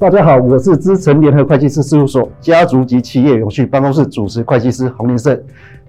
[0.00, 5.36] 大家好，我是资诚联合会计师事务所家族及企业永续办公室主持会计师洪林胜。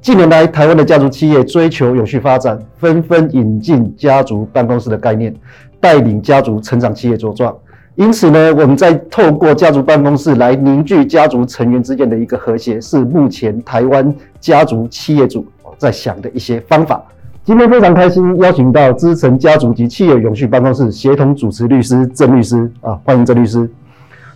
[0.02, 5.32] 近年来，台湾的家族企业追求永续发展，纷纷引进家族办公室的概念，
[5.80, 7.56] 带领家族成长企业茁壮。
[7.94, 15.46] 因此呢，我们在透过家族办公室来凝聚家族成员之间的一个和谐，是目前台湾家族企业主
[15.78, 17.00] 在想的一些方法。
[17.44, 23.70] 今天非常开心邀请到资诚家族及企业永续办公室协同主持律师郑律师啊，欢迎郑律师。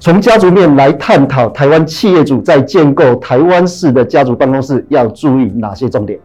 [0.03, 6.19] 从家族面来探讨台湾企业主在建构台湾式的家族办公室要注意哪些重点？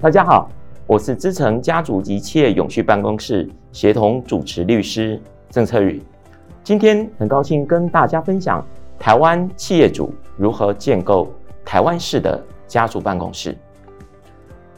[0.00, 0.48] 大家好，
[0.86, 6.00] 我是资诚家族及企业永续办公室协同主持律师郑策宇。
[6.62, 8.64] 今天很高兴跟大家分享
[9.00, 11.28] 台湾企业主如何建构
[11.64, 13.58] 台湾式的家族办公室。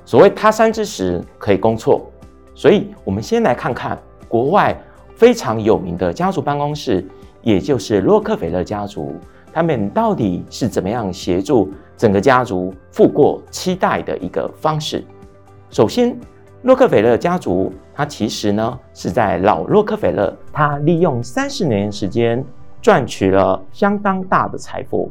[0.06, 2.10] 所谓他山之石可以攻错，
[2.54, 4.74] 所以我们先来看看国外
[5.14, 7.06] 非常有名的家族办公室。
[7.46, 9.14] 也就是洛克菲勒家族，
[9.52, 15.04] 他们到底是怎么样协助整个家族富过七代的一个方式？
[15.70, 16.18] 首先，
[16.62, 22.44] 洛克菲勒家族，他其实呢是在老洛克菲勒，他利用三十年时间
[22.82, 25.08] 赚取了相当大的财富，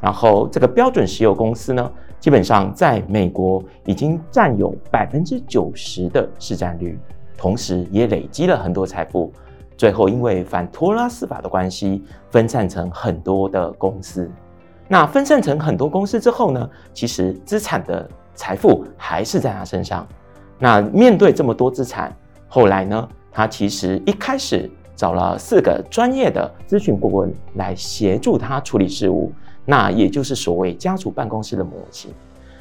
[0.00, 6.98] 然后这个标准石油公司呢，基本上在美国已经占有百分之九十的市占率，
[7.36, 9.30] 同时也累积了很多财富。
[9.76, 14.30] 最后，因为反托拉斯法的关系，分散成很多的公司。
[14.86, 20.06] 那分散成很多公司之后呢，其实资产的财富还是在他身上。
[20.58, 22.14] 那面对这么多资产，
[22.46, 29.32] 后来呢，他其实一开始找了四个专业的咨询顾问来协助他处理事务，
[29.64, 32.12] 那也就是所谓家族办公室的模型。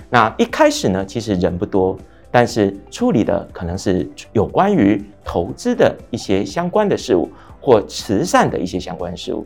[0.10, 1.98] 那一开始呢，其实人不多。
[2.36, 7.30] 但是处理的可能是有关于投资的一些相关的事务，
[7.62, 9.46] 或慈善的一些相关事务。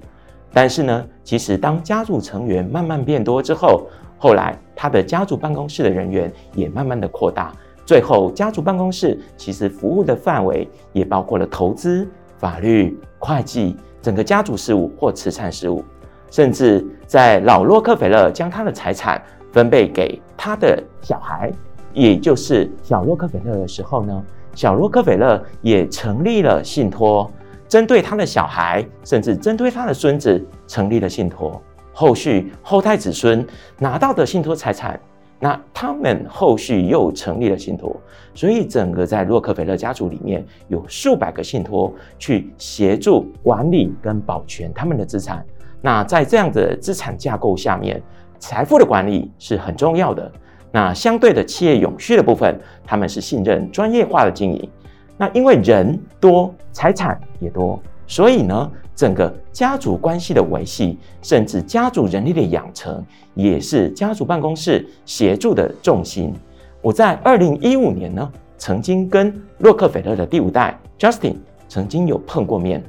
[0.54, 3.88] 但是呢，其实当家族成员慢慢变多之后，
[4.18, 7.52] 后来他的家族办公室的人员也慢慢的扩大，
[7.86, 15.84] 最后家族办公室其实服务的范围也包括了投资、法律、会计、整个家族事务或慈善事务，
[16.32, 19.22] 甚至在老洛克菲勒将他的财产
[19.52, 21.52] 分配给他的小孩。
[21.98, 27.30] 也就是小洛克菲勒的时候呢，小洛克菲勒也成立了信托，
[27.68, 31.60] 针对他的小孩，甚至针对他的孙子成立了信托。
[31.92, 33.44] 后续后代子孙
[33.80, 35.00] 拿到的信托财产，
[35.40, 38.00] 那他们后续又成立了信托。
[38.36, 45.44] 所以整个在洛克菲勒家族里面有数百个信托去协助管理跟保全他们的资产。
[45.82, 48.00] 那在这样的资产架构下面，
[48.38, 50.32] 财富的管理是很重要的。
[50.72, 54.70] 那相对的企业永续的部分，他们是信任专业化的经营。
[55.18, 66.34] 那因为人多，财产也多，所以呢，整个家族关系的维系，甚至家族人力的养成，也是家族办公室协助的重心。
[66.82, 72.84] 我在二零一五年呢，曾经跟洛克菲勒的第五代 Justin 曾经有碰过面，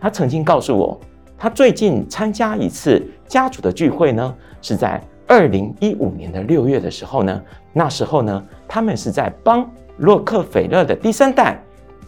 [0.00, 0.98] 他曾经告诉我，
[1.36, 5.02] 他最近参加一次家族的聚会呢，是在。
[5.26, 7.42] 二零一五年的六月的时候呢，
[7.72, 9.68] 那时候呢，他们是在帮
[9.98, 11.58] 洛克菲勒的第三代，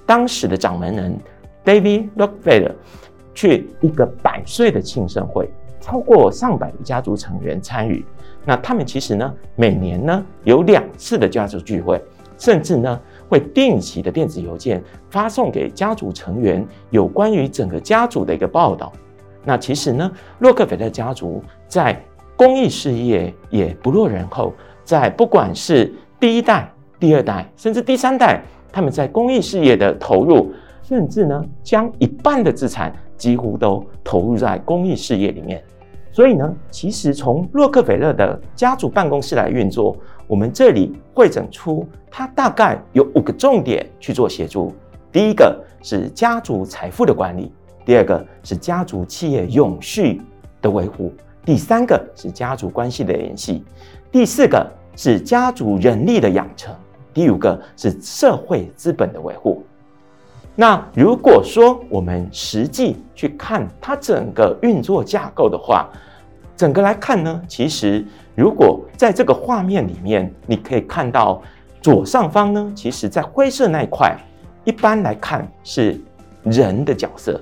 [0.05, 1.19] 当时的掌门人
[1.65, 2.73] David Rockefeller
[3.35, 5.49] 去一个百岁的庆生会，
[5.81, 8.05] 超过上百个家族成员参与。
[8.45, 12.01] 那他们其实呢，每年呢有两次的家族聚会，
[12.39, 18.93] 甚至呢会定期的电子邮件发送给家族成员有关于整个家族的一个报道。
[19.45, 20.11] 那其实呢，
[20.41, 22.01] 洛克菲勒家族在
[22.37, 24.53] 公益事业也不落人后，
[24.85, 26.71] 在不管是第一代、
[27.01, 30.53] 第二代，甚至第三代，他们在公益事业的投入，
[30.83, 35.63] 甚至呢，将一半的资产几乎都投入在公益事业里面。
[36.13, 39.97] 所以呢，其实从洛克菲勒的家族办公室来运作，
[40.27, 44.73] 我们这里汇整出它大概有五个重点去做协助。
[45.11, 47.51] 第一个是家族财富的管理，
[47.85, 50.21] 第二个是家族企业永续
[50.61, 51.13] 的维护。
[51.47, 53.65] 第三个是家族关系的联系，
[54.11, 56.75] 第四个是家族人力的养成，
[57.15, 59.65] 第五个是社会资本的维护。
[60.57, 65.89] 那如果说我们实际去看它整个运作架构的话，
[66.57, 68.05] 整个来看呢，其实
[68.35, 71.41] 如果在这个画面里面，你可以看到
[71.81, 74.19] 左上方呢，其实在灰色那一块，
[74.65, 76.01] 一般来看是
[76.43, 77.41] 人的角色，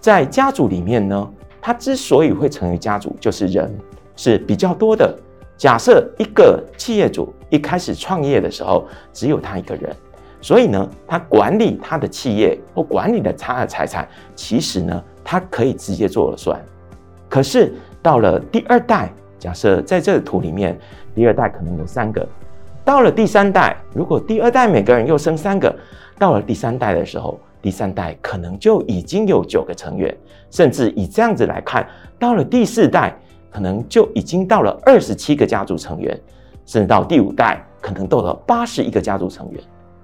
[0.00, 1.30] 在家族里面呢。
[1.66, 3.74] 他之所以会成为家族，就是人
[4.16, 5.18] 是比较多的。
[5.56, 9.96] 假设一个企业主一开始创业的时候，只有他一个人，
[10.42, 16.62] 所以呢，他管理他的企业或管理的他的财产，其实呢他可以直接做了算。
[17.30, 17.72] 可是
[18.02, 20.78] 到了第二代，假设在这个图里面，
[21.14, 22.28] 第二代可能有三个，
[22.84, 25.74] 到了第三代，如果第二代每个人又生三个，
[26.18, 30.14] 到了第三代的时候，第三代可能就已经有九个成员，
[30.50, 31.88] 甚至以这样子来看，
[32.18, 33.16] 到了第四代，
[33.50, 36.20] 可能就已经到了二十七个家族成员，
[36.66, 39.58] 甚至到第五代，可能到了八十一个家族成员。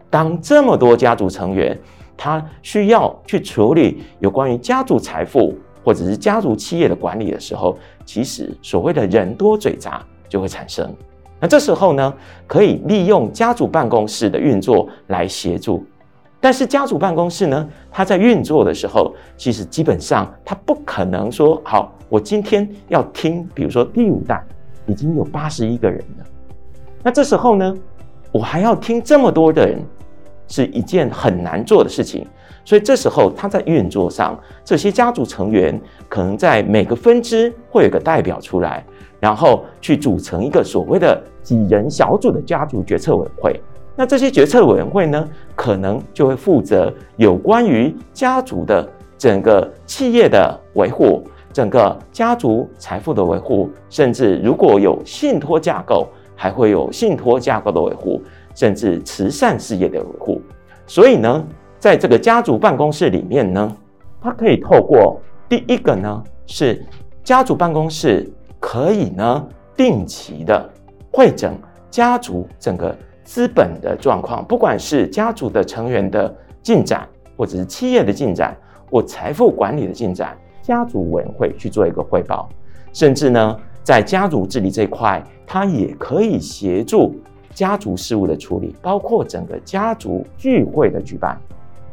[0.08, 1.78] 当这么多家族成员，
[2.16, 5.54] 他需要去处理有关于家族财富
[5.84, 10.90] 或者是家族企业的管理的时候，其实所谓的人多嘴杂就会产生。
[11.38, 12.14] 那这时候呢，
[12.46, 15.84] 可以利用家族办公室的运作来协助。
[16.40, 24.42] 但是家族办公室呢，它在运作的时候，其实基本上它不可能说好，我今天要听，比如说第五代
[24.86, 26.24] 已经有八十一个人了，
[27.02, 27.74] 那这时候呢，
[28.32, 29.80] 我还要听这么多的人。
[30.52, 32.26] 是一件很难做的事情，
[32.64, 38.84] 所以这时候他在运作上，这些家族成员可能在每个分支会有个代表出来，
[39.20, 43.60] 然后去组成一个所谓的几人小组的家族决策委员会。
[43.96, 48.88] 那这些决策委员会呢，可能就会负责有关于家族的
[49.18, 51.22] 整个企业的维护，
[51.52, 58.22] 整个家族财富的维护，甚至如果有信托架构，还会有信托架构的维护。
[58.52, 60.42] 甚至慈善事业的维护，
[60.84, 61.46] 所以呢，
[61.78, 63.76] 在这个家族办公室里面呢，
[64.20, 66.84] 它可以透过第一个呢，是
[67.22, 68.28] 家族办公室
[68.58, 70.68] 可以呢定期的
[71.12, 71.56] 会诊
[71.90, 72.94] 家族整个
[73.30, 77.06] 资本的状况，不管是家族的成员的进展，
[77.36, 78.56] 或者是企业的进展，
[78.90, 82.48] 或财富管理的进展，家族委员会去做一个汇报，
[82.92, 87.14] 甚至呢，在家族治理这一块，它也可以协助。
[87.54, 91.38] 家族事务的处理，包括整个家族聚会的举办，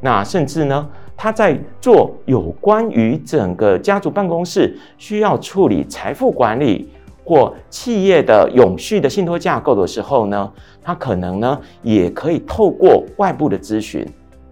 [0.01, 6.89] 那甚至呢，他在做有关于整个家族办公室需要处理财富管理
[7.27, 10.49] 或企业的永续的信托架构的时候呢，
[10.81, 14.07] 他可能呢也可以透过外部的咨询，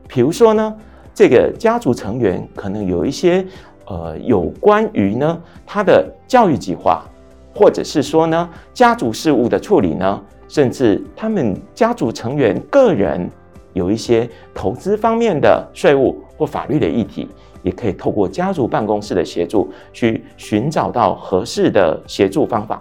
[0.09, 0.75] 比如说呢，
[1.13, 3.45] 这个家族成员可能有一些
[3.85, 7.05] 呃有关于呢他的教育计划，
[7.55, 10.21] 或者是说呢家族事务的处理呢。
[10.47, 13.27] 甚至他们家族成员个人
[13.73, 17.27] 有一些投资方面的税务或法律的议题，
[17.65, 22.79] 也可以透过家族办公室的协助去寻找到合适的协助方法。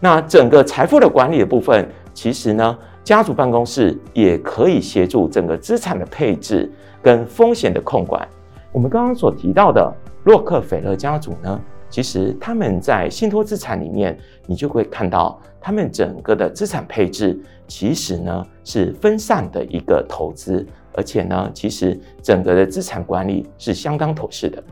[0.00, 6.72] 那整个财富的管理的部分，其实呢，家族办公室也可以协助整个资产的配置
[7.02, 8.26] 跟风险的控管。
[8.72, 9.92] 我们刚刚所提到的
[10.24, 11.60] 洛克菲勒家族呢，
[11.90, 20.66] 其实他们在信托资产里面，你就会看到他们整个的资产配置，其实呢是分散的一个投资，
[20.96, 24.62] 而且呢，其实整个的资产管理是相当妥适的。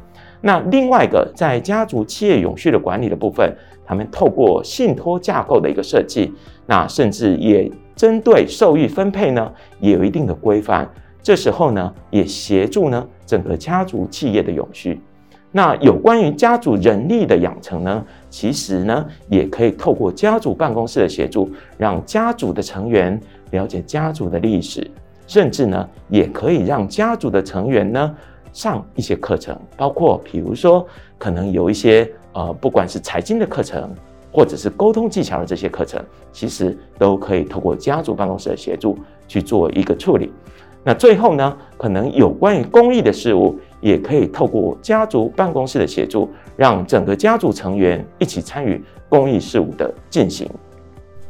[0.40, 3.54] 那另外一个在家族企业永续的管理的部分，
[3.84, 6.32] 他们透过信托架构的一个设计，
[6.66, 10.90] 那甚至也针对受益分配呢，也有一定的规范。
[11.22, 15.00] 这时候呢，也协助呢整个家族企业的永续。
[15.50, 21.48] 那有关于家族人力的养成呢，其实呢，也可以透过家族办公室的协助，
[21.78, 23.18] 让家族的成员
[23.52, 24.90] 了解家族的历史，
[25.26, 28.14] 甚至呢，也可以让家族的成员呢
[28.52, 30.86] 上一些课程，包括比如说
[31.18, 33.88] 可能有一些呃，不管是财经的课程，
[34.32, 40.32] 或者是沟通技巧的这些课程，其实都可以透过家族办公室的协助去做一个处理。
[40.86, 43.58] 那最后呢，可能有关于公益的事务。
[43.80, 46.26] 也可以透过家族办公室的协助，
[46.56, 50.50] 让整个家族成员一起参与公益事务的进行。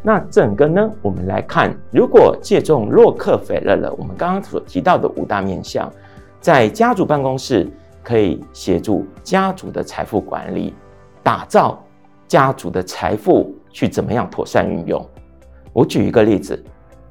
[0.06, 5.90] 那整个呢，我们来看，如果借重洛克菲勒的，我们刚刚所提到的五大面向，
[6.40, 7.66] 在家族办公室
[8.02, 10.74] 可以协助家族的财富管理，
[11.22, 11.82] 打造
[12.28, 15.02] 家族的财富去怎么样妥善运用。
[15.72, 16.62] 我举一个例子，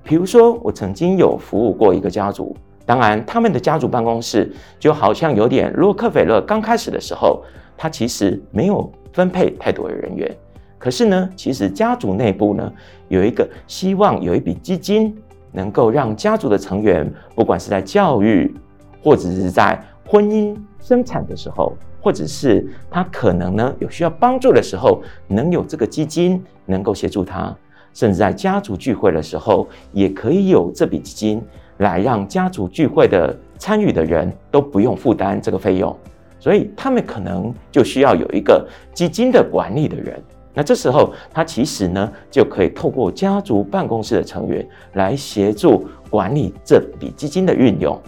[0.04, 2.56] 比如说我曾经有服务过一个家族。
[2.86, 7.44] 当然，他们的家族办公室就好像有点洛克菲勒刚开始的时候，
[7.76, 10.38] 他其实没有分配太多的人员。
[10.84, 12.70] 可是呢，其实家族内部呢
[13.08, 15.16] 有一个希望有一笔基金，
[15.54, 18.54] 能够让家族的成员，不管是在教育，
[19.02, 21.72] 或者是在婚姻生产的时候，
[22.02, 27.56] 或者是他可能呢有需要帮助的时候，能有这个基金能够协助他，
[27.94, 31.42] 甚至在家族聚会的时候，也可以有这笔基金。
[31.78, 35.98] 来让家族聚会的参与的人都不用负担这个费用，
[36.40, 40.22] 所以他们可能就需要有一个基金的管理的人。
[40.54, 48.00] 那这时候他其实呢就可以透过家族办公室的成员来协助管理这笔基金的运用。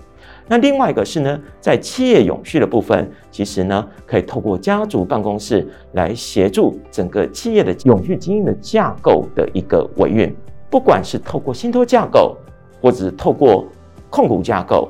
[0.48, 10.32] 那另外一个是呢，在企业永续的部分，其实呢，可以透过家族办公室来协助整个企业的永续经营的架构的一个维运，
[10.70, 12.38] 不管是透过信托架构，
[12.80, 13.66] 或者是透过
[14.12, 14.88] 控股架构，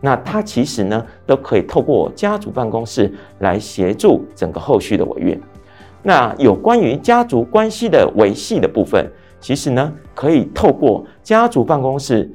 [0.00, 5.40] 那它其实呢，都可以透过家族办公室来协助整个后续的维运。
[6.02, 12.30] 那有关于家族关系的维系的部分，其实呢，可以透过家族办公室。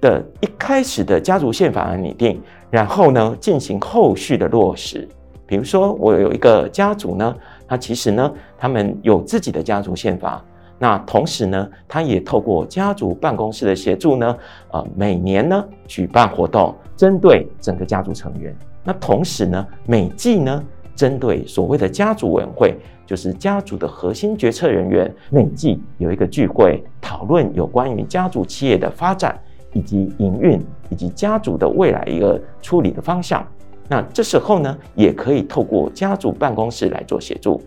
[0.00, 5.06] 的一开始的家族宪法的拟定，然后呢，进行后续的落实。
[5.46, 7.36] 比如说，我有一个家族呢，
[7.68, 10.42] 他其实呢，他们有自己的家族宪法。
[10.78, 14.34] 那同时呢，他也透过家族办公室的协助呢，
[14.70, 18.56] 呃，每年呢举办活动，针对整个家族成员。
[18.82, 20.64] 那同时呢，每季呢，
[20.96, 22.78] 针对所谓的家族委员会，
[23.10, 29.36] 就是家族的核心决策人员，每季有一个聚会，讨论有关于家族企业的发展。
[29.72, 33.46] 以及营运以及家族的未来一个处理的方向，
[33.88, 37.60] 那这时候呢，也可以透过家族办公室来做协助。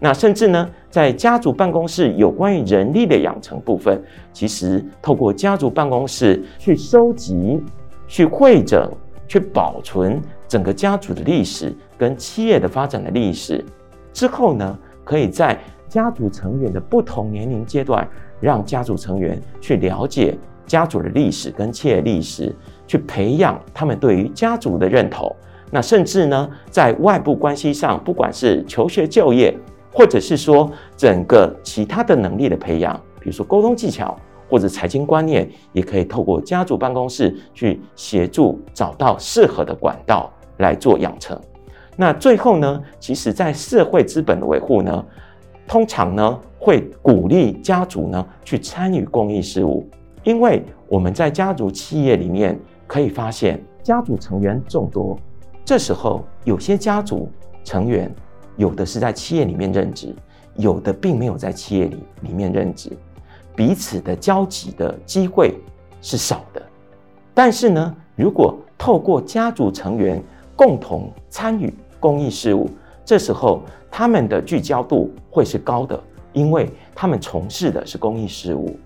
[0.00, 7.62] 那甚至呢，在家族办公室有关于人力的养成部分，其实透过家族办公室去收集、
[8.08, 8.90] 去汇整、
[9.28, 13.62] 去保存整个家族的历史跟企业的发展的历史
[14.12, 18.08] 之后呢，可以在家族成员的不同年龄阶段，
[18.40, 20.36] 让家族成员去了解。
[20.64, 22.54] 家族的历史跟企业历史，
[22.86, 25.34] 去培养他们对于家族的认同。
[25.70, 29.54] 那甚至呢，在外部关系上，不管是求学、就业，
[29.92, 34.16] 或者是说整个其他的能力的培养，比如说沟通技巧
[34.48, 41.38] 或者财经观念，也可以透过家族办公室去协助找到适合的管道来做养成。
[41.96, 45.04] 那最后呢，其实在社会资本的维护呢，
[45.66, 49.88] 通常呢会鼓励家族呢去参与公益事务。
[50.24, 55.18] 因为我们在家族企业里面可以发现，家族成员众多，
[55.64, 57.28] 这时候有些家族
[57.64, 58.10] 成员
[58.56, 60.14] 有的是在企业里面任职，
[60.54, 62.90] 有的并没有在企业里里面任职，
[63.54, 65.58] 彼此的交集的机会
[66.00, 66.62] 是少的。
[67.34, 70.22] 但是呢，如果透过家族成员
[70.54, 71.72] 共同参与
[72.02, 72.68] 公益事务，
[73.04, 75.98] 这时候他们的聚焦度会是高的，
[76.32, 78.76] 因为他们从事的是公益事务。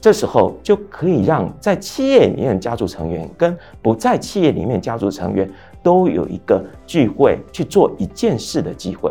[0.00, 5.48] 这时候就可以让在企业里面的家族成员跟不在企业里面家族成员
[5.82, 9.10] 都有一个聚会去做一件事的机会，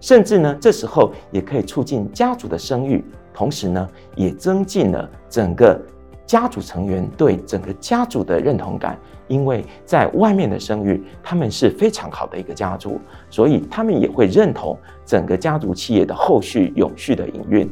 [0.00, 5.80] 甚至呢，这时候也可以促进家族的声誉，同时呢，也增进了整个
[6.28, 17.66] 家族成员对整个家族的认同感，因为在外面的声誉，他们是非常好的一个家族，所以他们也会认同整个家族企业的后续永续的营运。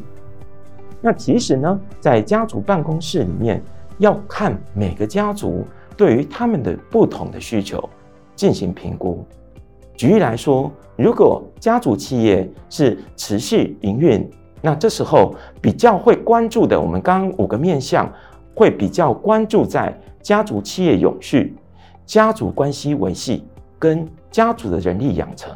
[1.02, 3.62] 那其实呢，在家族办公室里面，
[3.98, 7.86] 要看每个家族对于他们的不同的需求
[8.34, 9.22] 进行评估。
[9.94, 14.26] 举例来说，如果家族企业是持续营运，
[14.62, 18.10] 那这时候比较会关注的，我们刚刚五个面向
[18.56, 21.54] 会比较关注在家族企业永续、
[22.04, 23.46] 家族关系维系
[23.78, 25.52] 跟家族的人力养成。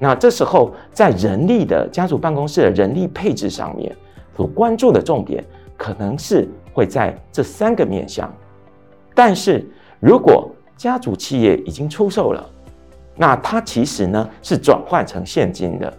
[0.00, 3.94] 那这时候在人力的家族办公室的人力配置上面。
[4.36, 5.42] 所关注的重点
[5.78, 8.30] 可能是会在这三个面向，
[9.14, 9.66] 但是
[9.98, 12.46] 如果家族企业已经出售了，
[13.14, 15.90] 那它其实呢是转换成现金的，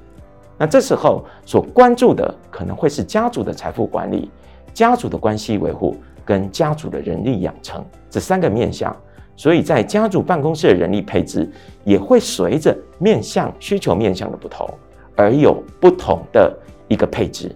[0.56, 4.30] 那这时候所关注的可能会是家族的财富管理、
[4.72, 5.96] 家族的关系维护
[6.28, 8.94] 跟家族的人力养成这三个面向，
[9.38, 11.50] 所以在家族办公室的人力配置
[11.86, 14.70] 也会随着面向需求面向的不同
[15.16, 16.54] 而有不同的
[16.90, 17.50] 一个配置。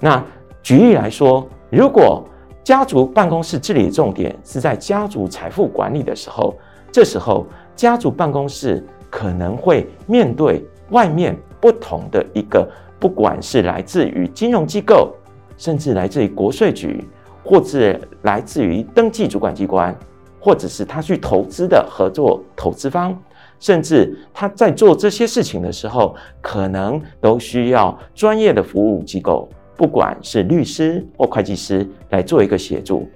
[0.00, 0.24] 那
[0.62, 2.24] 举例来说，如果
[2.64, 6.56] 家族办公室治理的重点是在家族财富管理的时候，
[6.90, 15.14] 这时候家族办公室可能会面对外面不同的一个，不管是来自于金融机构，
[15.56, 17.04] 甚至来自于国税局，
[17.50, 19.92] 或者来自于登记主管机关，
[20.38, 23.20] 或者是他去投资的合作投资方，
[23.58, 29.48] 甚至他在做这些事情的时候，可能都需要专业的服务机构。
[29.76, 33.08] 不管是律师或会计师来做一个协助，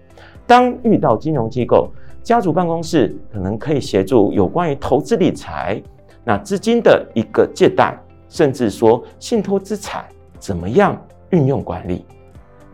[0.48, 1.88] 当遇到金融机构，
[2.24, 5.80] 家族办公室可能可以协助有关于投资理财、
[6.24, 7.96] 那资金的一个借贷，
[8.28, 10.04] 甚至说信托资产
[10.40, 11.00] 怎么样
[11.30, 12.04] 运用管理。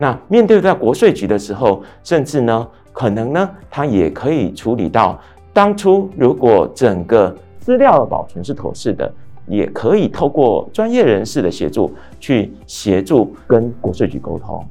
[0.01, 5.21] 那面对在国税局的时候，甚至呢，可能呢，他也可以处理到
[5.53, 9.13] 当初如果整个资料的保存是妥适的。
[9.47, 14.63] 也可以透过专业人士的协助，去协助跟国税局沟通。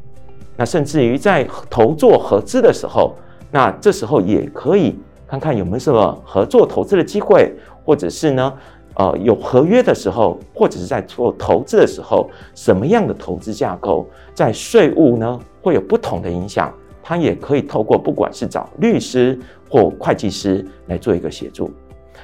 [0.56, 3.12] 那甚至于在投做合资的时候，
[3.50, 7.52] 那这时候也可以看看有没有什么合作投资的机会，
[7.84, 8.52] 或者是呢，
[8.94, 16.72] 呃，有合约的时候，或者是在做投资的时候，什么样的投资架构在税务呢会有不同的影响？
[17.02, 21.70] 他也可以透过不管是找律师或会计师来做一个协助。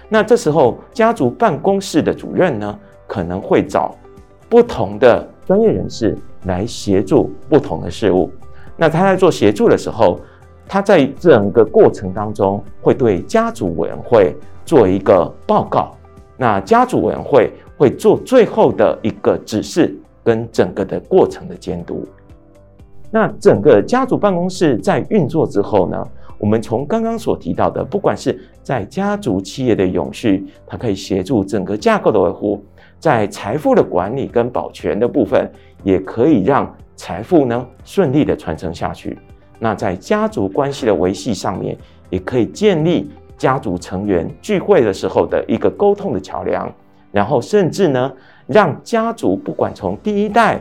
[0.08, 3.96] 那这时候家族办公室的主任呢，可能会找
[4.48, 8.30] 不同的专业人士来协助不同的事务。
[8.76, 10.20] 那他在做协助的时候，
[10.68, 15.96] 他在整个过程当中会对家族委员会做一个报告，
[16.36, 22.06] 那家族委员会会做最后的一个指示跟整个的过程的监督。
[23.10, 26.06] 那整个家族办公室在运作之后呢，
[26.38, 32.62] 我们从刚刚所提到的，不管是在家族企业的永续，它可以协助整个架构的维护，
[32.98, 35.50] 在财富的管理跟保全的部分，
[35.84, 39.16] 也可以让财富呢顺利的传承下去。
[39.58, 41.78] 那在家族关系的维系上面，
[42.10, 46.72] 也可以建立家族成员聚会的时候的一个沟通的桥梁，
[47.12, 48.12] 然后甚至呢，
[48.46, 50.60] 让家族不管从第一代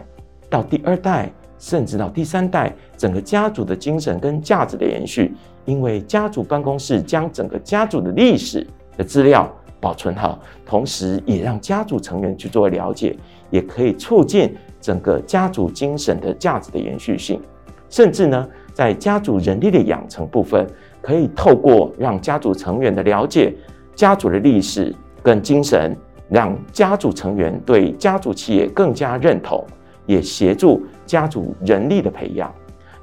[0.49, 8.65] 到第二代，甚至到第三代，整个家族的精神跟价值的延续，因为家族办公室将整个家族的历史
[8.97, 13.15] 的资料保存好，同时也让家族成员去做了解，
[13.49, 17.41] 也可以促进整个家族精神的价值的延续性，
[17.89, 18.47] 甚至呢。
[18.75, 20.67] 在家族人力的养成部分，
[21.05, 23.53] 可以透过让家族成员的了解
[23.93, 25.95] 家族的历史跟精神，
[26.29, 29.63] 让家族成员对家族企业更加认同，
[30.07, 32.51] 也协助家族人力的培养。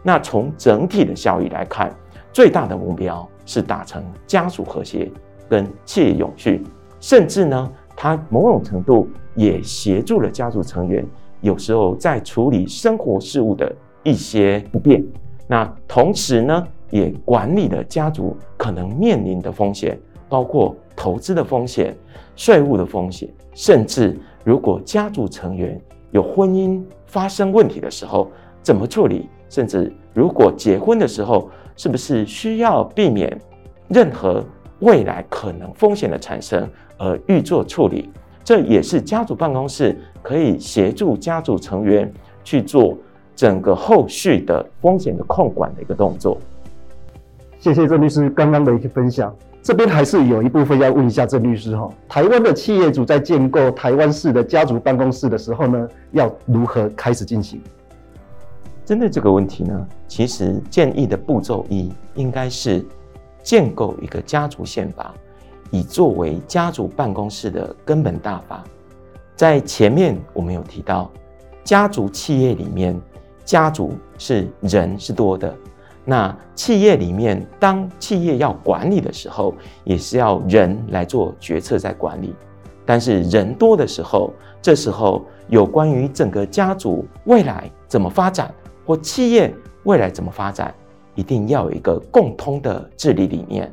[0.02, 1.94] 那从整体的效益来看，
[2.32, 5.09] 最大的目标是达成家族和谐
[5.49, 6.61] 跟企业永续，
[6.99, 11.06] 甚至呢，它某种程度也协助了家族成员
[11.40, 15.00] 有时候在处理生活事务的一些不便。
[15.47, 21.97] 那同时呢，也管理了家族可能面临的风险，包括投资的风险、
[22.36, 28.30] 税务的风险，甚至如果家族成员有婚姻发生问题的时候，
[28.62, 29.26] 怎么处理？
[29.49, 33.40] 甚至如果结婚的时候，是不是需要避免
[33.88, 34.45] 任何
[34.80, 38.10] 未来可能风险的产生而预做处理？
[38.45, 42.12] 这也是家族办公室可以协助家族成员
[42.45, 42.95] 去做。
[43.34, 46.36] 整个后续的风险的控管的一个动作。
[47.62, 49.32] 谢谢郑律师刚刚的一个分享。
[49.62, 57.62] 这边还是有一部分要问一下郑律师哈，台湾的企业主在建构台湾式的家族办公室的时候呢，要如何开始进行？
[58.84, 62.84] 针对这个问题呢，其实建议的步骤一应该是
[63.44, 65.14] 建构一个家族宪法，
[65.70, 68.64] 以作为家族办公室的根本大法。
[69.36, 71.08] 在前面我们有提到，
[71.62, 73.00] 家族企业里面。
[73.44, 75.52] 家族是人是多的，
[76.04, 82.34] 那企业里面，当企业要管理的时候，也是要人来做决策在管理。
[82.84, 88.52] 但是人多的时候，这时候有关于整个家族未来怎么发展，
[88.84, 90.75] 或企业未来怎么发展，
[91.15, 93.73] 一定要有一个共通的治理理念。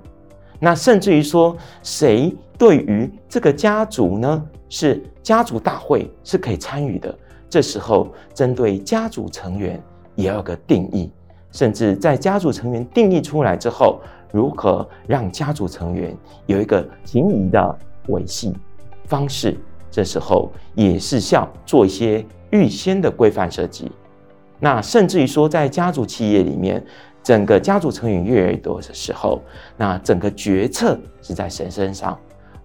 [0.60, 7.18] 那甚至于说，谁对于这个家族呢，是家族大会是可以参与的。
[7.50, 9.82] 这时候，针对家族成员
[10.14, 11.12] 也要有个定义，
[11.52, 14.00] 甚至在家族成员定义出来之后，
[14.32, 18.54] 如何让家族成员有一个情谊的维系
[19.06, 19.58] 方式，
[19.90, 23.92] 这时候也是需要做一些预先的规范设计。
[24.60, 26.86] 那甚至于说，在家族企业里面，
[27.24, 29.42] 整个家族成员越来越多的时候，
[29.78, 32.18] 那整个决策是在谁身上？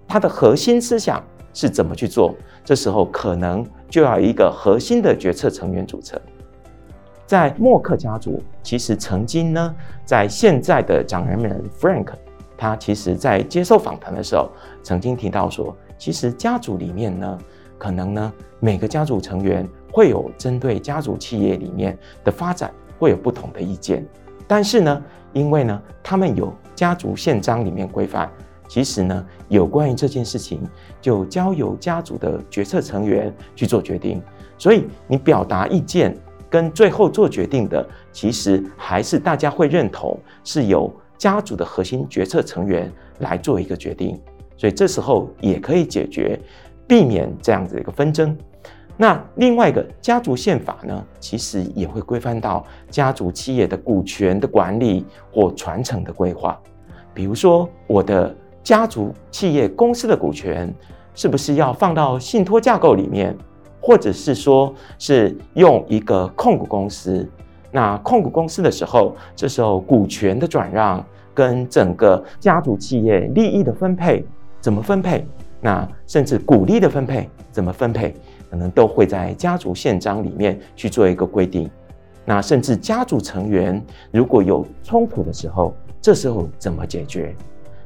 [0.07, 2.35] 它的核心思想是怎么去做？
[2.65, 3.65] 这时候可能。
[3.91, 6.21] 就要一个核心的决策成员组成。
[7.27, 12.09] 在默克家族，其实曾经呢，在现在的掌门人 Frank，
[12.57, 14.51] 他其实在接受访谈的时候，
[14.83, 17.39] 曾经提到说，其实家族里面呢，
[17.79, 24.07] 可能呢，每个家族成员会有针对家族企业里面的发展会有不同的意见，
[24.47, 28.31] 但是呢，因为呢，他们有家族宪章里面规范。
[28.67, 30.61] 其实呢，有关于这件事情，
[31.01, 34.23] 就交由家族的决策成员去做决定。
[34.57, 36.17] 所以你表达意见
[36.55, 40.89] 跟最后做决定的，其实还是大家会认同，是由
[41.19, 42.89] 家族的核心决策成员
[43.19, 44.17] 来做一个决定。
[44.57, 46.39] 所以这时候也可以解决，
[46.87, 48.39] 避免这样子一个纷争。
[48.97, 56.57] 那另外一个家族宪法呢，其实也会规范到家族企业的股权的管理或传承的规划，
[57.13, 58.33] 比如说我的。
[58.65, 60.75] 家族企业公司的股权
[61.15, 63.37] 是不是要放到信托架构里面，
[63.87, 67.29] 或者是说是用一个控股公司？
[67.71, 74.25] 那控股公司的时候，这时候股权的转让跟整个家族企业利益的分配
[74.59, 75.27] 怎么分配？
[75.61, 78.15] 那甚至股利的分配怎么分配，
[78.51, 81.71] 可能都会在家族宪章里面去做一个规定。
[82.25, 87.37] 那甚至家族成员如果有冲突的时候，这时候怎么解决？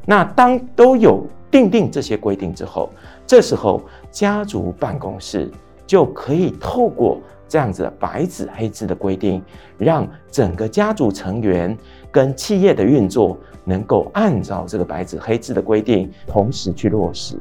[0.07, 2.89] 那当都有订定这些规定之后，
[3.27, 3.83] 这时候
[4.13, 5.51] 家族办公室
[5.89, 9.43] 就可以透过这样子白纸黑字的规定，
[9.79, 11.75] 让整个家族成员
[12.13, 17.37] 跟企业的运作能够按照这个白纸黑字的规定同时去落实，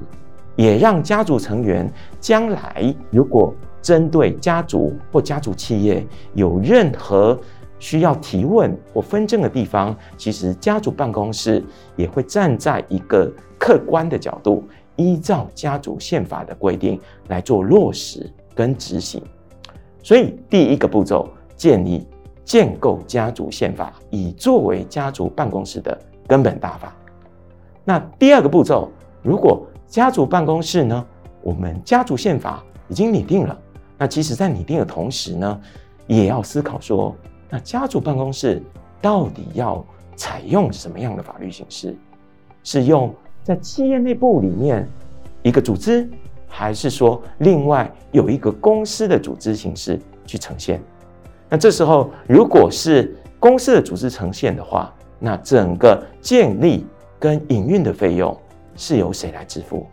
[0.55, 7.37] 也让家族成员将来如果针对家族或家族企业有任何
[7.79, 11.61] 需要提问或纷争的地方，其实家族办公室
[11.97, 13.29] 也会站在一个
[13.59, 14.63] 客观的角度，
[14.97, 19.23] 依照家族宪法的规定来做落实跟执行。
[20.03, 22.05] 所以，第一个步骤，建立
[22.43, 26.95] 建构家族宪法，以作为家族办公室的根本大法。
[27.85, 31.05] 那第二个步骤，如果家族办公室呢，
[31.41, 33.57] 我们家族宪法已经拟定了，
[33.97, 35.61] 那其实在拟定的同时呢，
[36.07, 37.15] 也要思考说。
[37.49, 38.61] 那家族办公室
[39.01, 39.85] 到底要
[40.17, 41.95] 采用什么样的法律形式？
[42.63, 43.13] 是用
[43.47, 44.85] 在企业内部里面
[45.41, 46.05] 一个组织，
[46.49, 50.81] 还是说另外有一个公司的组织形式去呈现？
[51.47, 56.85] 那这时候如果是公司的组织呈现的话，那整个建立
[57.17, 58.37] 跟营运的费用
[58.75, 59.87] 是由谁来支付？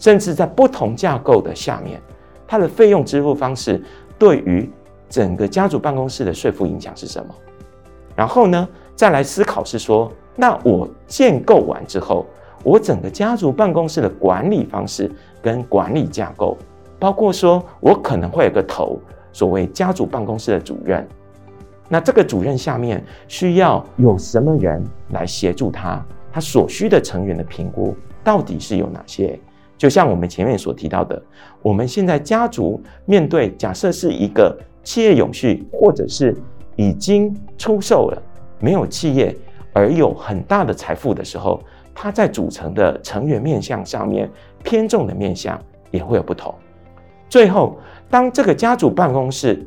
[0.00, 2.00] 甚至在不同架构的下面，
[2.48, 3.80] 它的费用支付方式
[4.18, 4.68] 对于
[5.08, 7.32] 整个家族办公室的税负影响是什么？
[8.16, 12.26] 然后呢，再来思考是说，那我建构完之后，
[12.62, 16.56] 我整个家族办公室的管理方式跟管理架构，
[16.98, 18.98] 包括说我可能会有个头，
[19.32, 21.06] 所谓家族办公室的主任。
[21.88, 26.04] 那这个主任下面需要有什么人来协助他？
[26.32, 27.94] 他所需的成员的评估
[28.24, 29.38] 到底是有哪些？
[29.76, 31.20] 就像我们前面所提到的，
[31.60, 34.56] 我们现在家族面对假设是一个。
[34.84, 36.36] 企业永续，或者是
[36.74, 38.20] 已经出售了，
[38.58, 39.32] 没有企业
[39.72, 41.62] 而有很大的财富的时候，
[41.94, 44.30] 它在组成的成员面向上面
[44.62, 46.54] 偏重的面向也会有不同。
[47.28, 47.78] 最后，
[48.10, 49.66] 当这个家族办公室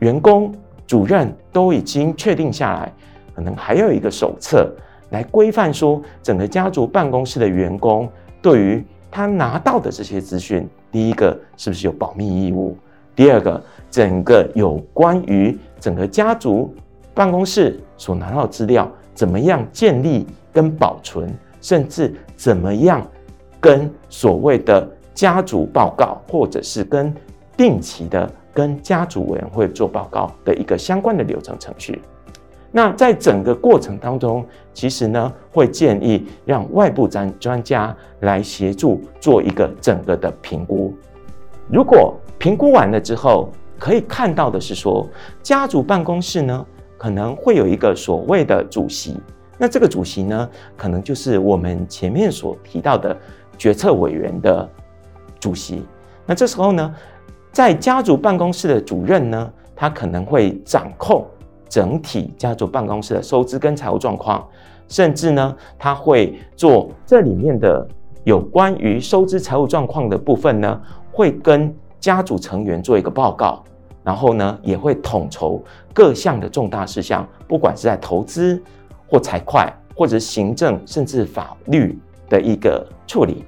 [0.00, 0.54] 员工
[0.86, 2.92] 主任都已经确定下来，
[3.34, 4.72] 可能还有一个手册
[5.10, 8.08] 来规范说，整个家族办公室的员工
[8.42, 12.76] 对于他拿到的这些资讯，第一个是不是有保密义务？
[13.14, 13.62] 第二个。
[13.90, 16.72] 整个有关于整个家族
[17.12, 21.28] 办公室所拿到资料，怎么样建立跟保存，
[21.60, 23.06] 甚至怎么样
[23.60, 27.14] 跟所谓的家族报告，或者是跟
[27.56, 32.00] 定期的跟家族委员会做报告的一个相关的流程程序。
[32.72, 40.94] 那在整个过程当中，其实呢会建议让外部专专家来协助做一个整个的评估。
[41.68, 45.04] 如果评估完了之后，可以看到的是说，
[45.42, 46.64] 家族办公室呢
[46.96, 49.18] 可能会有一个所谓的主席，
[49.60, 53.14] 那这个主席呢，可能就是我们前面所提到的
[53.58, 54.66] 决策委员的
[55.38, 55.84] 主席。
[56.24, 56.94] 那这时候呢，
[57.52, 61.26] 在家族办公室的主任呢，他可能会掌控
[61.68, 64.48] 整体家族办公室的收支跟财务状况，
[64.88, 67.86] 甚至呢，他会做这里面的
[68.24, 70.80] 有关于收支财务状况的部分呢，
[71.12, 73.62] 会跟家族成员做一个报告。
[74.02, 78.60] 然后呢，也会统筹各项的重大事项，不管是在投资
[79.10, 83.44] 或财会，或者行政甚至法律的一个处理。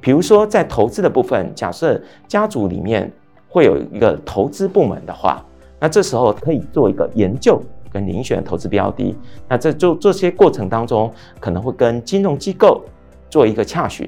[0.00, 3.10] 比如说，在投资的部分，假设家族里面
[3.48, 5.44] 会有一个投资部门的话，
[5.78, 9.16] 那这时候可以做一个研究跟遴选投资标的。
[9.48, 12.84] 那这就这些过程当中，可能会跟金融机构
[13.30, 14.06] 做一个洽询，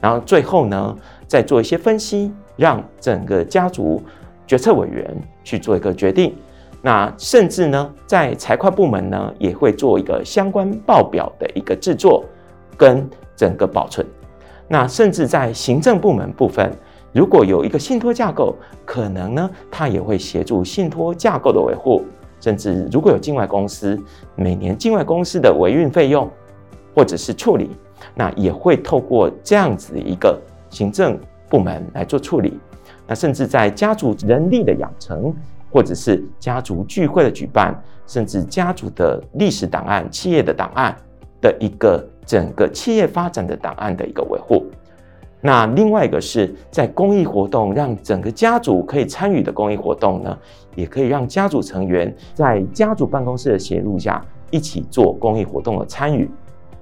[0.00, 4.02] 然后最后呢，再做一些分析，让整个家族。
[4.44, 6.34] 决策委员去做一个决定，
[6.82, 12.24] 那甚至呢，在财会部门呢，也会做一个相关报表的一个制作
[12.76, 14.04] 跟整个保存。
[14.66, 16.72] 那甚至在行政部门部分，
[17.12, 22.02] 如果有一个信托架构，可能呢，他也会协助信托架构的维护。
[22.40, 23.96] 甚至如果有境外公司，
[24.34, 26.28] 每年境外公司的维运费用
[26.92, 27.70] 或者是处理，
[28.16, 30.36] 那也会透过这样子一个
[30.68, 31.16] 行政
[31.48, 32.58] 部门来做处理。
[33.06, 35.32] 那甚至在家族人力的养成，
[35.72, 37.74] 或者是家族聚会的举办，
[38.06, 40.94] 甚至家族的历史档案、企业的档案
[41.40, 44.66] 的一个整个企业发展的档案的一个维护。
[45.40, 50.38] 那另外一个是在公益活动，让整个家族可以参与的公益活动呢，
[50.76, 56.30] 也可以让家族成员在家族办公室的协助下一起做公益活动的参与。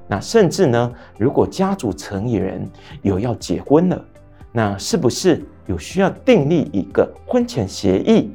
[0.06, 2.68] 那甚至呢，如果家族成员
[3.00, 4.04] 有要结婚了，
[4.52, 8.30] 那是不是有需要订立一个婚前协议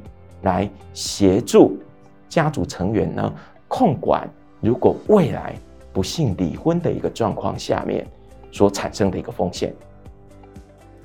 [0.46, 1.78] 来协助
[2.30, 3.34] 家族成员呢？
[3.68, 4.30] 控管
[4.62, 5.54] 如果未来
[5.92, 8.06] 不幸离婚的一个状况下面
[8.52, 9.74] 所产生的一个风险。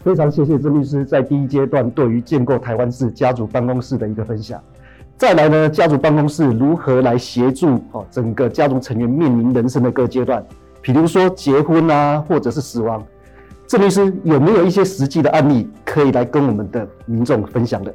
[0.05, 4.63] 非常谢谢郑律师在第一阶段对于建构台湾式家族办公室的一个分享。
[5.17, 10.45] 再来呢，家族办公室如何来协助哦整个家族成员面临人生的各阶段？
[10.81, 13.05] 比如说结婚啊，或者是死亡，
[13.67, 17.95] 郑律师有没有一些实际的案例可以来跟我们的民众分享的？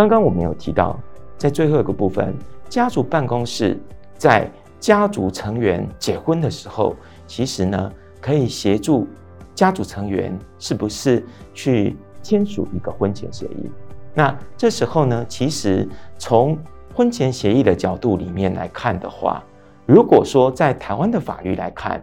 [0.00, 0.98] 刚刚我们有提到，
[1.36, 2.34] 在最后一个部分，
[2.70, 3.78] 家族办公室
[4.16, 9.06] 在家族成员结婚的时候，其实呢可以协助
[9.54, 13.70] 家族成员是不是去签署一个婚前协议？
[14.14, 15.86] 那这时候呢，其实
[16.16, 16.56] 从
[16.94, 19.44] 婚前协议的角度里面来看的话，
[19.84, 22.00] 如果说在台湾的法律来看，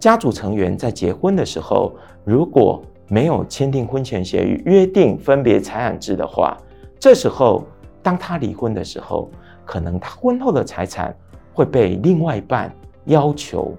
[0.00, 6.56] 家族成员在结婚的时候，如果没有签订婚前协议，约定分别财产制的话，
[7.00, 7.66] 这时候
[8.02, 9.30] 当他离婚的时候，
[9.64, 11.16] 可能他婚后的财产
[11.54, 12.70] 会被另外一半
[13.06, 13.74] 要求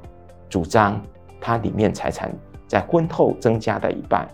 [0.50, 1.00] 主张
[1.40, 2.34] 他里面财产
[2.68, 4.28] 在婚后增加的一半，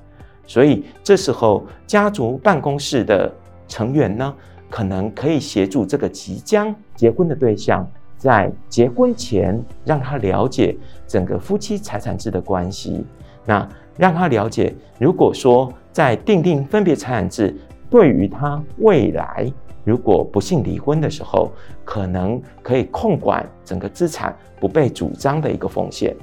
[0.45, 3.29] 所以这时候家族办公室的
[3.67, 4.33] 成员呢，
[4.69, 7.85] 可能可以协助这个即将结婚的对象。
[8.17, 13.05] 在结婚前，让他了解整个夫妻财产制的关系。
[13.45, 17.55] 那让他了解，如果说在订定分别财产制，
[17.89, 19.51] 对于他未来
[19.83, 21.51] 如果不幸离婚的时候，
[21.85, 26.15] 可能可以控管整个资产不被主张的一个风险。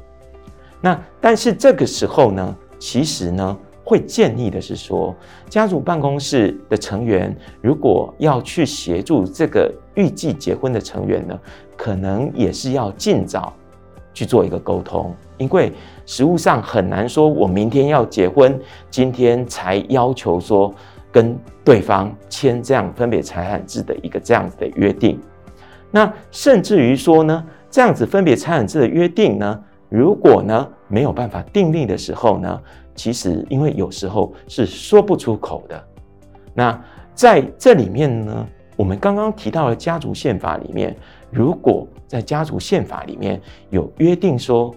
[0.81, 3.59] 那但是这个时候呢，其实呢。
[3.87, 5.15] 会建议的是说，
[5.51, 11.39] 家族办公室的成员如果要去协助这个预计结婚的成员呢，
[11.77, 13.53] 可能也是要尽早
[14.15, 15.71] 去做一个沟通，因为
[16.07, 20.75] 实务上很难说，我明天要结婚，今天才要求说
[21.15, 25.17] 跟对方签这样分别财产制的一个这样子的约定。
[25.93, 32.61] 那甚至于说呢，这样子分别财产制的约定呢，如果呢没有办法订立的时候呢，
[32.97, 35.81] 其实，因为有时候是说不出口的。
[36.53, 38.45] 那在这里面呢，
[38.77, 40.97] 我们刚刚提到的家族宪法里面，
[41.31, 44.75] 如果在家族宪法里面有约定说，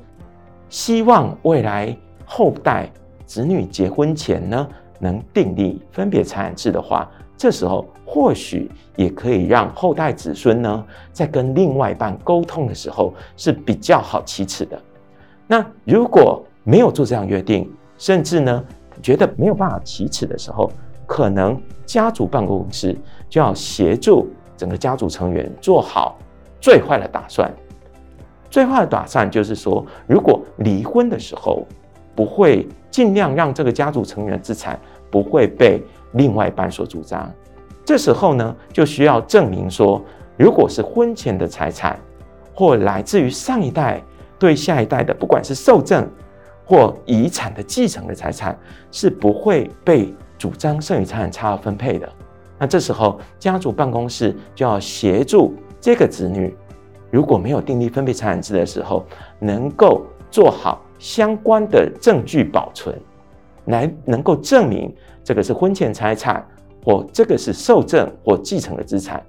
[0.69, 2.88] 希望未来后代
[3.26, 4.67] 子女结婚前呢，
[5.00, 14.82] 能订立分别财产制的话，这时候或许也可以让后代子孙呢，在跟另外一半沟通的时候是比较好启齿的。
[15.46, 18.64] 那如果没有做这样约定，甚至呢，
[19.02, 20.72] 觉得没有办法启齿的时候，
[21.06, 22.98] 可能家族办公室
[23.30, 26.18] 就要协助整个家族成员做好
[26.60, 27.52] 最坏的打算。
[28.50, 31.66] 最坏的打算就是说，如果离婚的时候，
[32.16, 34.80] 不会尽量让这个家族成员的资产
[35.12, 35.80] 不会被
[36.14, 37.32] 另外一半所主张。
[37.86, 40.04] 这时候呢，就需要证明说，
[40.36, 42.00] 如果是婚前的财产，
[42.56, 44.02] 或来自于上一代
[44.40, 46.10] 对下一代的，不管是受赠。
[46.66, 48.58] 或遗产的继承的财产
[48.92, 52.10] 是不会被主张剩余财产差额分配的。
[52.58, 56.58] 那这时候家族办公室就要协助这个子女，
[57.12, 59.06] 如果没有订立分配财产制的时候，
[59.40, 62.96] 能够做好相关的证据保存，
[63.66, 66.46] 来能够证明这个是婚前财产，
[66.84, 69.24] 或这个是受赠或继承的资产，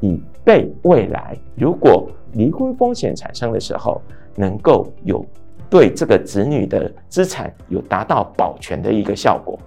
[0.00, 4.00] 以备未来如果离婚风险产生的时候，
[4.36, 5.24] 能够有。
[5.70, 9.58] 对这个子女的资产有达到保全的一个效果。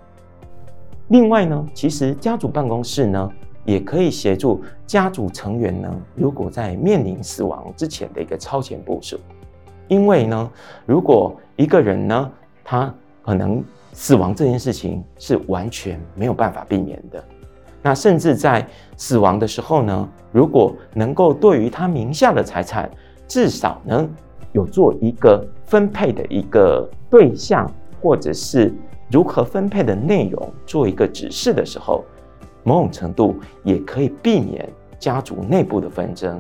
[1.10, 3.30] 另外呢，其实家族办公室呢
[3.65, 9.20] 也可以协助家族成员呢，如果在面临死亡之前的一个超前部署。
[9.89, 10.50] 因为呢，
[10.86, 12.32] 如果一个人呢，
[12.63, 12.93] 他
[13.24, 17.22] 可能死亡这件事情是完全没有办法避免的。
[17.82, 18.65] 那甚至在
[18.96, 22.89] 死亡的时候呢，如果能够对于他名下的财产，
[23.28, 24.08] 至少能
[24.52, 27.70] 有做一个分配的一个对象，
[28.02, 28.72] 或者是
[29.10, 32.04] 如何分配的内容，做一个指示的时候，
[32.63, 34.67] 某种程度也可以避免
[35.00, 36.39] 家族内部的纷争。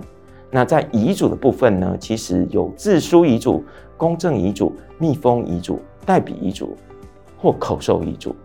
[0.49, 3.63] 那在遗嘱的部分呢，其实有自书遗嘱、
[3.97, 6.77] 公证遗嘱、密封遗嘱、代笔遗嘱
[7.37, 8.35] 或口授遗嘱。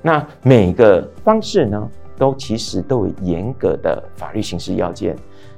[0.00, 5.14] 那每个方式呢，都其实都有严格的法律形式要件，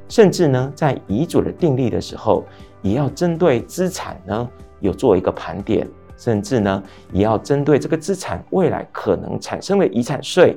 [0.09, 2.45] 甚至呢，在遗嘱的订立的时候。
[2.83, 4.47] 也要针对资产呢，
[4.81, 5.89] 有做一个盘点，
[6.19, 6.83] 甚至呢，
[7.15, 10.55] 也要针对这个资产未来可能产生的遗产税，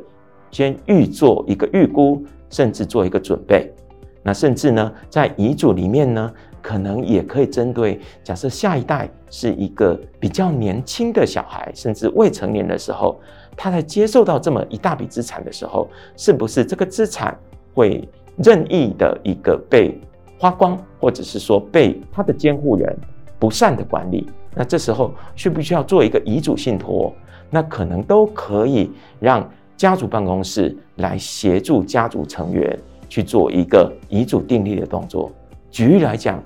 [0.52, 3.74] 先预做一个预估，甚至做一个准备。
[4.22, 6.30] 那甚至呢，在遗嘱里面呢，
[6.62, 13.20] 可能也可以针对假设下一代是一个比较年轻的小孩，甚至未成年的时候，
[13.56, 17.38] 他在接受到这么一大笔资产的时候，是不是这个资产
[17.74, 20.00] 会任意的一个被
[20.40, 22.96] 花光，或者是说被他的监护人
[23.40, 24.30] 不善的管理？
[24.54, 27.14] 那这时候需不需要做一个遗嘱信托？
[27.50, 35.32] 那可能都可以让家族办公室来协助家族成员去做一个遗嘱订立的动作。
[35.70, 36.42] 举例来讲，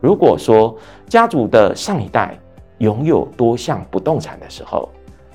[0.00, 0.76] 如果说
[1.08, 2.38] 家族的上一代
[2.78, 4.88] 拥有多项不动产的时候，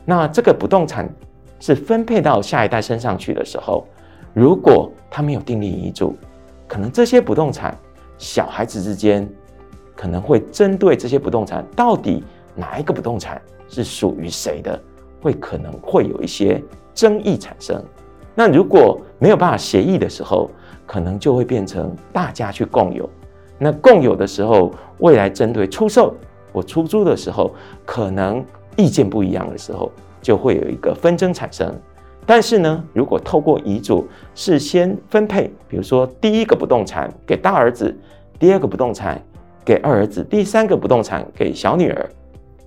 [0.05, 1.09] 那这个不动产
[1.59, 3.85] 是分配到下一代身上去的时候，
[4.33, 6.15] 如果他没有订立遗嘱，
[6.67, 7.77] 可能这些不动产
[8.17, 9.27] 小孩子之间。
[9.99, 12.23] 可能会针对这些不动产，到底
[12.53, 14.79] 哪一个不动产是属于谁的，
[15.19, 17.83] 会可能会有一些争议产生。
[18.35, 20.51] 那如果没有办法协议的时候，
[20.85, 23.09] 可能就会变成大家去共有。
[23.57, 26.15] 那共有的时候，未来针对出售
[26.53, 27.51] 或出租的时候，
[27.85, 28.43] 可能
[28.75, 29.91] 意见不一样的时候，
[30.21, 31.73] 就会有一个纷争产生。
[32.25, 37.95] 但是呢，如果透过遗嘱事先分配，比如说第一个不动产给大儿子，
[38.37, 39.21] 第二个不动产。
[39.65, 42.09] 给二儿子，第三个不动产给小女儿，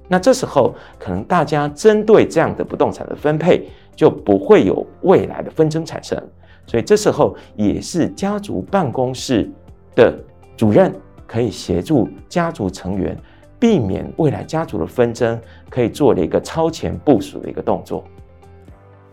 [0.07, 6.23] 那这时候可能大家针对这样的不动产的分配，就不会有未来的纷争产生。
[6.67, 9.51] 所以这时候也是家族办公室
[9.95, 10.15] 的
[10.61, 10.95] 主任
[11.27, 13.17] 可以协助家族成员
[13.59, 18.05] 避免未来家族的纷争，可以做了一个超前部署的一个动作。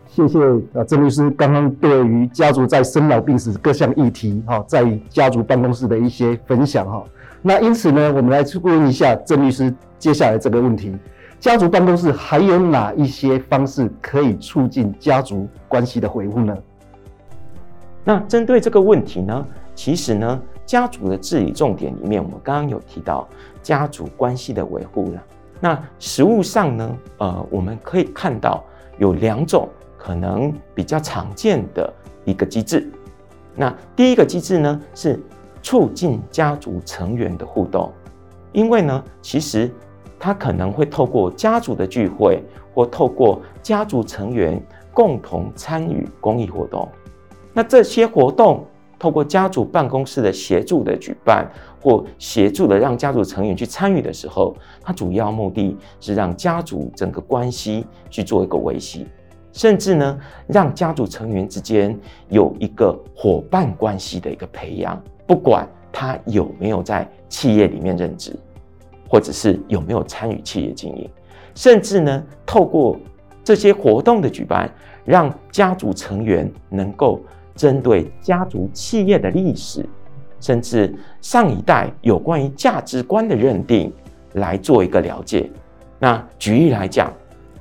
[0.06, 0.38] 谢谢
[0.74, 7.02] 啊，郑律师刚刚对于家族在生老病死各项议题哈，在家族办公室的一些分享哈。
[7.40, 10.94] 那因此呢，我们来问一下郑律师接下来这个问题：
[11.40, 16.54] 家族办公室还有哪一些方式可以促进家族关系的维护呢？
[18.04, 23.26] 那针对这个问题呢，其实呢，家族的治理重点里面，我们刚刚有提到
[23.62, 25.24] 家族关系的维护了。
[25.58, 28.62] 那实务上呢，呃，我们可以看到
[28.98, 31.90] 有两种可能比较常见的
[32.26, 32.88] 一个机制。
[33.56, 35.18] 那第一个机制呢是。
[35.60, 37.92] 促进家族成员的互动，
[38.52, 39.70] 因为呢，其实
[40.18, 42.40] 他可能会透过家族的聚会，
[42.72, 44.62] 或透过家族成员
[44.94, 46.88] 共同参与公益活动。
[47.52, 48.64] 那这些活动
[48.98, 51.48] 透过家族办公室的协助的举办，
[51.80, 59.06] 或协助的让家族成员去参与的时候，它主要目的是让家族整个关系去做一个维系，
[59.52, 61.96] 甚至呢，让家族成员之间
[62.28, 65.00] 有一个伙伴关系的一个培养。
[65.26, 68.34] 不管他有没有在企业里面任职，
[69.08, 71.08] 或者是有没有参与企业经营，
[71.54, 72.98] 甚至呢，透过
[73.44, 74.70] 这些活动的举办，
[75.04, 77.20] 让家族成员能够
[77.58, 79.84] 针对家族企业的历史，
[80.38, 83.92] 甚至上一代有关于价值观的认定，
[84.34, 85.50] 来做一个了解。
[85.98, 87.12] 那举例来讲，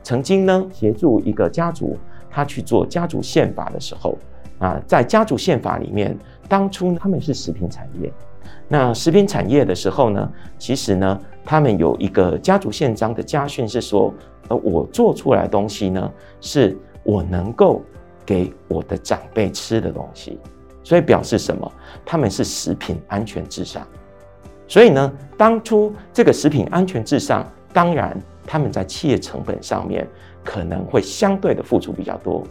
[0.04, 1.98] 曾经呢，协助一个家族，
[2.30, 4.16] 他去做家族宪法的时候，
[4.60, 6.16] 啊，在家族宪法里面。
[6.50, 8.10] 当初他们是食品产业，
[8.70, 14.14] 那食品产业的时候呢，其实呢，他们有一个家族宪章的家训是说，
[14.48, 17.82] 呃，我做出来的东西呢，是我能够
[18.28, 20.38] 给我的长辈吃的东西，
[20.84, 21.72] 所以表示什么？
[22.06, 23.88] 他们是食品安全至上。
[24.68, 30.08] 所以呢，当初这个食品安全至上，当然他们在企业成本上面
[30.44, 32.44] 可能会相对的付出比较多，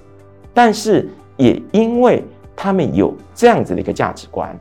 [0.53, 2.25] 但是也因为。
[2.59, 4.59] 他们有这样子的一个价值观，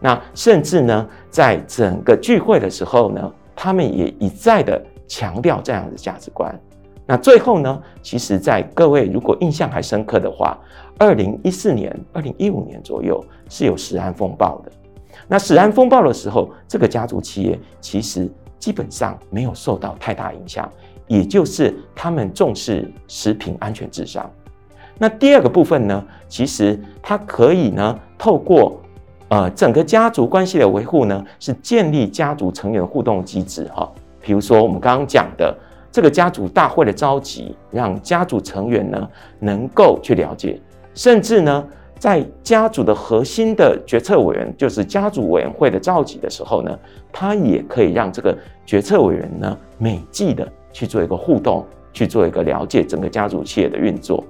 [0.00, 6.52] 那甚至呢，在整个聚会的时候呢，他们也一再的强调这样的价值观。
[7.06, 10.58] 那最后呢，其实，在各位如果印象还深刻的话，
[10.98, 14.72] 二零一四年、二零一五年左右是有食安风暴的。
[15.28, 20.68] 那食安风暴的时候，这个家族企业其实基本上没有受到太大影响，
[21.06, 24.28] 也就是他们重视食品安全至上。
[24.98, 28.80] 那第二个部分呢，其实它可以呢，透过
[29.28, 33.88] 呃整个家族关系的维护呢，是建立家族成员互动机制哈。
[34.20, 35.56] 比如说我们刚刚讲的
[35.96, 40.60] 这个家族大会的召集，让家族成员呢能够去了解，
[40.92, 41.66] 甚至呢
[41.98, 46.78] 在家族的核心的决策委员，就是家族委员会的召集的时候呢，
[47.10, 48.36] 他也可以让这个
[48.66, 54.22] 决策委员呢每季的去做一个互动，去做一个了解整个家族企业的运作。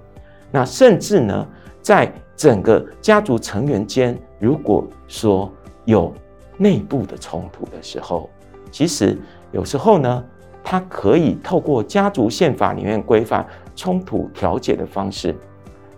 [0.53, 1.45] 那甚至呢，
[1.83, 5.51] 在整个家族成员间，如果说
[5.85, 6.14] 有
[6.59, 8.31] 内部的冲突的时候，
[8.71, 9.19] 其实
[9.51, 10.25] 有时候呢，
[10.69, 13.47] 它可以透过家族宪法里面规范
[13.77, 15.33] 冲突调解的方式。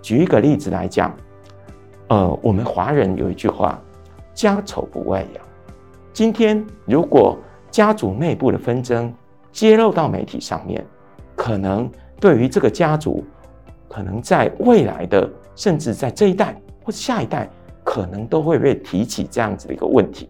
[0.03, 1.17] 举一个例子来讲，
[2.09, 3.81] 呃，我们华人有一句话
[4.35, 5.43] ：“家丑不外扬。”
[6.13, 7.39] 今天如果
[7.71, 9.11] 家族内部的纷争
[9.51, 10.85] 揭露到媒体上面，
[11.35, 11.91] 可能
[12.21, 13.25] 对于这个家族，
[13.89, 16.55] 可能在未来的，甚至在这一代
[16.85, 17.49] 或者下一代，
[17.83, 20.29] 可能都会被提起这样子的一个问题。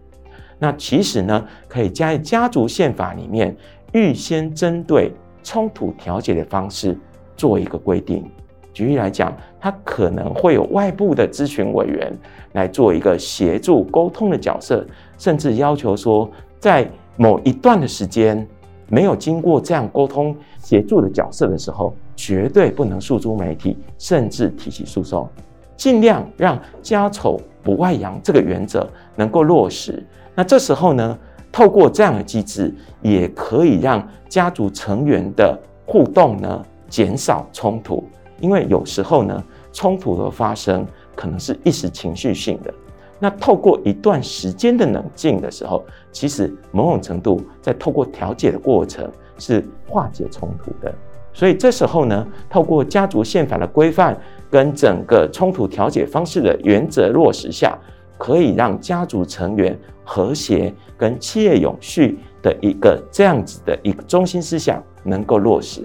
[0.61, 3.57] 那其实呢，可以在家族宪法里面，
[3.93, 5.13] 预先针对
[5.43, 6.97] 冲突调解的方式
[7.37, 8.25] 做一个规定。
[8.73, 12.17] 举例来讲，他可能会有外部的咨询委员
[12.53, 14.87] 来做一个协助沟通的角色，
[15.17, 16.31] 甚至要求说，
[16.61, 18.47] 在某一段的时间
[18.89, 25.29] 没有经过这样沟通协助的角色的时候，绝对不能诉诸媒体，甚至提起诉讼，
[25.77, 30.07] 尽量让家丑不外扬这个原则能够落实。
[30.37, 31.19] 那这时候呢，
[31.59, 38.09] 透过这样的机制，也可以让家族成员的互动呢减少冲突。
[38.39, 39.43] 因为有时候呢，
[39.73, 40.87] 冲突的发生
[41.17, 42.73] 可能是一时情绪性的。
[43.19, 50.95] 那透过一段时间的冷静的时候，其实某种程度在透过调解的过程是化解冲突的。
[51.33, 54.17] 所以这时候呢，透过家族宪法的规范
[54.49, 57.77] 跟整个冲突调解方式的原则落实下，
[58.17, 59.77] 可以让家族成员
[60.11, 65.83] 和谐跟企业永续的一个这样子的一个中心思想能够落实。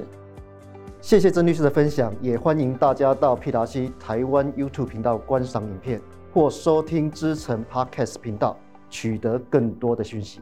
[1.02, 6.02] 谢谢曾律师的分享，也欢迎大家到皮达西台湾 YouTube 频道观赏影片
[6.34, 8.58] 或收听资城 Podcast 频道，
[8.90, 10.40] 取得更多的讯息。